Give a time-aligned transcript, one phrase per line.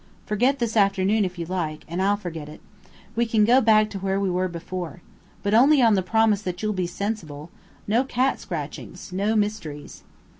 [0.25, 2.59] Forget this afternoon, if you like, and I'll forget it.
[3.15, 5.03] We can go back to where we were before.
[5.43, 7.51] But only on the promise that you'll be sensible.
[7.87, 9.13] No cat scratchings.
[9.13, 10.01] No mysteries."